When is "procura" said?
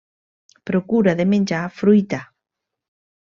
0.69-1.13